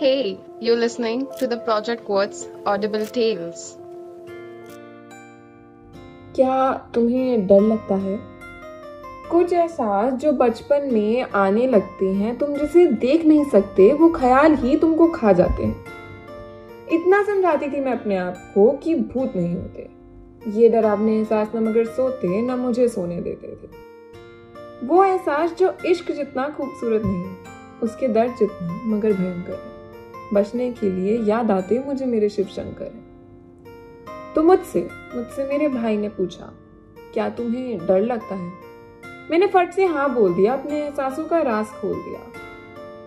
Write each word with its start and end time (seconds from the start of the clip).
Hey, 0.00 0.38
you're 0.60 0.78
listening 0.78 1.26
to 1.38 1.46
the 1.48 1.56
Project 1.56 2.08
Words 2.08 2.40
Audible 2.64 3.04
Tales. 3.06 3.62
क्या 6.34 6.90
तुम्हें 6.94 7.46
डर 7.46 7.60
लगता 7.60 7.94
है? 7.94 8.18
कुछ 9.30 9.52
एहसास 9.52 10.12
जो 10.12 10.32
बचपन 10.32 10.88
में 10.92 11.22
आने 11.22 11.66
लगते 11.66 12.06
हैं 12.06 12.38
तुम 12.38 12.54
जिसे 12.56 12.86
देख 12.86 13.24
नहीं 13.24 13.44
सकते 13.44 13.92
वो 13.92 14.08
ख्याल 14.08 14.54
ही 14.54 14.76
तुमको 14.76 15.06
खा 15.06 15.32
जाते 15.32 15.62
हैं। 15.62 15.84
इतना 16.92 17.22
समझाती 17.22 17.70
थी 17.70 17.80
मैं 17.80 17.92
अपने 17.92 18.16
आप 18.16 18.36
को 18.54 18.70
कि 18.70 18.94
भूत 18.94 19.36
नहीं 19.36 19.54
होते। 19.54 19.88
ये 20.60 20.68
डरावने 20.68 21.16
एहसास 21.16 21.48
न 21.54 21.64
मगर 21.68 21.84
सोते 21.84 22.42
न 22.42 22.58
मुझे 22.58 22.88
सोने 22.88 23.20
देते 23.20 23.48
थे। 23.48 24.86
वो 24.86 25.04
एहसास 25.04 25.56
जो 25.58 25.74
इश्क 25.86 26.12
जितना 26.12 26.48
खूबसूरत 26.48 27.02
नहीं 27.04 27.34
उसके 27.82 28.08
दर्द 28.08 28.36
जितना 28.38 28.80
मगर 28.84 29.12
भयंकर 29.12 29.52
है। 29.52 29.77
बचने 30.34 30.70
के 30.72 30.90
लिए 30.90 31.18
याद 31.22 31.50
आते 31.50 31.78
मुझे 31.78 32.06
मेरे 32.06 32.28
शिव 32.28 32.46
शंकर 32.46 32.92
तो 34.34 34.42
मुझसे 34.42 34.80
मुझसे 35.14 35.44
मेरे 35.44 35.68
भाई 35.68 35.96
ने 35.96 36.08
पूछा, 36.08 36.52
क्या 37.14 37.28
तुम्हें 37.28 37.86
डर 37.86 38.00
लगता 38.00 38.34
है? 38.34 38.52
मैंने 39.30 39.46
फट 39.46 39.72
से 39.72 39.86
हाँ 39.86 40.12
बोल 40.14 40.34
दिया, 40.34 40.52
अपने 40.52 40.80
एहसासों 40.82 41.24
का 41.24 41.40
रास 41.42 41.72
खोल 41.72 41.94
दिया। 41.94 42.20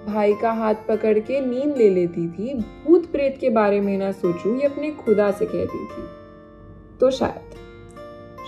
भाई 0.06 0.34
का 0.34 0.52
हाथ 0.52 0.76
पकड़ 0.88 1.18
के 1.20 1.40
नींद 1.42 1.78
ले 1.78 1.90
लेती 1.90 2.28
थी। 2.30 2.54
भूत 2.86 3.06
प्रेत 3.12 3.38
के 3.42 3.50
बारे 3.50 3.80
में 3.82 3.98
ना 3.98 4.12
सोचूं, 4.12 4.56
ये 4.58 4.66
अपने 4.66 4.92
खुदा 4.96 5.32
से 5.32 5.46
कहती 5.46 5.86
थी। 5.86 6.08
तो 7.00 7.12
शायद 7.12 7.56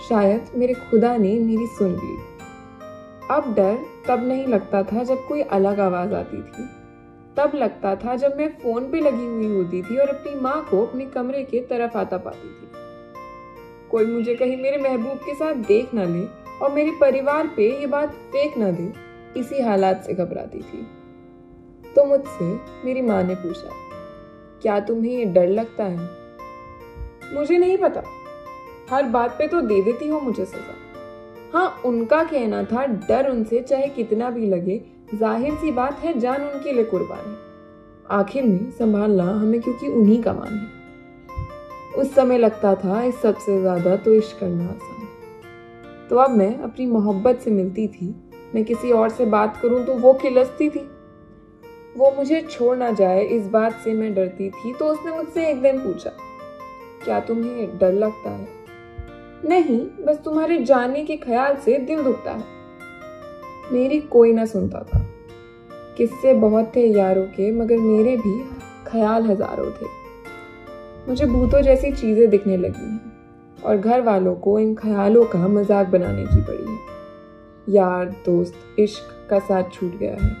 शायद 0.08 0.50
मेरे 0.56 0.74
खुदा 0.74 1.16
ने 1.16 1.38
मेरी 1.40 1.66
सुन 1.78 1.94
ली। 1.94 2.16
अब 3.30 3.54
डर 3.54 3.78
तब 4.08 4.26
नहीं 4.26 4.46
लगता 4.46 4.82
था 4.82 5.02
जब 5.02 5.26
कोई 5.26 5.42
अलग 5.42 5.80
आवाज़ 5.80 6.14
आती 6.14 6.42
थी। 6.42 6.68
तब 7.36 7.52
लगता 7.54 7.94
था 7.96 8.14
जब 8.16 8.36
मैं 8.36 8.48
फ़ोन 8.58 8.90
पे 8.90 9.00
लगी 9.00 9.26
हुई 9.26 9.46
होती 9.48 9.82
थी 9.82 9.96
और 9.96 10.08
अपनी 10.08 10.34
माँ 10.40 10.66
को 10.70 10.84
अपने 10.86 11.06
कमरे 11.06 11.42
के 11.44 11.60
तरफ़ 11.60 11.96
आता 11.98 12.18
पाती 12.18 12.48
थी। 12.48 12.68
कोई 13.90 14.06
मुझे 14.06 14.34
कहीं 14.34 14.56
मेरे 14.56 14.76
महबूब 14.78 15.18
के 15.18 15.34
साथ 15.34 15.54
देख 15.66 15.94
ना 15.94 16.04
ले 16.04 16.24
और 16.58 16.72
मेरे 16.72 16.90
परिवार 17.00 17.46
पे 17.46 17.68
ये 17.80 17.86
बात 17.86 18.12
फेंक 18.32 18.56
ना 18.58 18.70
दे, 18.70 18.92
इसी 19.36 19.62
हालात 19.62 20.02
से 20.02 20.14
घबराती 20.14 20.60
थी। 20.60 20.86
तो 21.94 22.04
मुझसे 22.04 22.44
मेरी 22.84 23.02
माँ 23.02 23.22
ने 23.22 23.34
पूछा, 23.34 23.70
क्या 24.62 24.78
तुम्हें 24.80 25.32
डर 25.32 25.48
लगता 25.48 25.84
है? 25.84 26.08
मुझे 27.34 27.58
नहीं 27.58 27.76
पता। 27.78 28.02
हर 28.90 29.02
बात 29.02 29.36
पे 29.38 29.46
तो 29.48 29.60
दे 29.60 29.82
देती 29.82 30.08
हो 30.08 30.20
मुझे 30.20 30.44
सजा। 30.44 30.74
हाँ 31.52 31.82
उनका 31.84 32.22
कहना 32.24 32.62
था 32.62 32.84
डर 32.86 33.30
उनसे 33.30 33.60
चाहे 33.60 33.88
कितना 33.88 34.30
भी 34.30 34.46
लगे 34.46 34.82
ज़ाहिर 35.08 35.54
सी 35.54 35.70
बात 35.72 35.98
है, 35.98 36.18
जान 36.20 36.42
उनके 36.42 36.72
लिए 36.72 36.84
कुर्बान 36.84 37.18
है। 37.20 37.36
आखिर 38.12 38.42
में 38.44 38.70
संभालना 38.70 39.24
हमें 39.24 39.60
क्योंकि 39.60 39.88
उन्हीं 39.88 40.22
का 40.22 40.32
मान 40.32 40.54
है। 40.54 40.72
उस 41.94 42.14
समय 42.14 42.38
लगता 42.38 42.74
था, 42.74 43.02
इस 43.02 43.20
सबसे 43.22 43.60
ज़्यादा 43.60 43.96
तो 43.96 44.14
इश्क 44.14 44.38
करना 44.40 44.64
आसान 44.64 44.92
तो 46.06 46.16
अब 46.16 46.30
मैं 46.30 46.56
अपनी 46.60 46.86
मोहब्बत 46.86 47.38
से 47.40 47.50
मिलती 47.50 47.86
थी, 47.88 48.14
मैं 48.54 48.64
किसी 48.64 48.90
और 48.92 49.08
से 49.10 49.24
बात 49.26 49.56
करूँ 49.56 49.84
तो 49.86 49.94
वो 49.94 50.12
खिलसती 50.14 50.68
थी। 50.70 50.80
वो 51.96 52.10
मुझे 52.10 52.40
छोड़ 52.42 52.76
ना 52.76 52.90
जाए, 52.92 53.22
इस 53.22 53.46
बात 53.48 53.80
से 53.84 53.92
मैं 53.92 54.12
डरती 54.14 54.48
थी 54.50 54.72
तो 54.72 54.86
उसने 54.86 55.12
मुझसे 55.12 55.48
एक 55.50 55.62
दिन 55.62 55.78
पूछा, 55.78 56.10
क्या 57.04 57.20
तुम्हें 57.20 57.78
डर 57.78 57.92
लगता 57.94 58.30
है? 58.30 58.48
नहीं, 59.44 59.78
बस 60.06 60.20
तुम्हारे 60.24 60.58
जाने 60.62 61.04
के 61.04 61.16
ख्याल 61.16 61.56
से 61.56 61.78
दिल 61.80 62.02
दुखता 62.02 62.30
है। 62.30 62.52
मेरी 63.72 64.00
कोई 64.00 64.32
ना 64.32 64.44
सुनता 64.44 64.78
था। 64.78 65.06
किस्से 65.96 66.34
बहुत 66.34 66.72
थे 66.76 66.86
यारों 66.86 67.24
के, 67.24 67.52
मगर 67.52 67.76
मेरे 67.76 68.16
भी 68.16 68.44
ख्याल 68.86 69.22
हज़ारों 69.22 69.70
थे। 69.70 69.86
मुझे 71.08 71.26
भूतों 71.26 71.60
जैसी 71.60 71.92
चीज़ें 71.92 72.30
दिखने 72.30 72.56
लगी 72.56 72.84
हैं, 72.84 73.12
और 73.64 73.76
घर 73.76 74.00
वालों 74.00 74.34
को 74.34 74.58
इन 74.58 74.74
ख्यालों 74.74 75.24
का 75.24 75.48
मज़ाक 75.48 75.86
बनाने 75.86 76.24
की 76.24 76.40
पड़ी 76.40 76.72
है। 76.72 76.78
यार, 77.68 78.06
दोस्त, 78.06 78.54
इश्क 78.78 79.28
का 79.30 79.38
साथ 79.38 79.70
छूट 79.72 79.96
गया 79.98 80.16
है। 80.20 80.36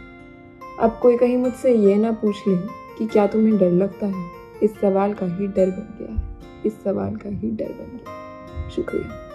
अब 0.80 0.98
कोई 1.02 1.16
कहीं 1.16 1.36
मुझसे 1.36 1.74
ये 1.74 1.94
ना 1.94 2.12
पूछ 2.12 2.48
ले 2.48 2.56
कि 2.98 3.06
क्या 3.06 3.26
तुम्हें 3.26 3.58
डर 3.58 3.70
लगता 3.70 4.06
है। 4.06 4.30
इस 4.62 4.80
सवाल 4.80 5.12
का 5.12 5.26
ही 5.26 5.46
डर 5.46 5.70
बन 5.70 5.96
गया 6.00 6.14
है। 6.14 6.22
इस 6.66 6.82
सवाल 6.84 7.16
का 7.16 7.28
ही 7.28 7.50
डर 7.50 7.72
बन 7.72 7.96
गया 7.96 8.68
शुक्रिया। 8.68 9.33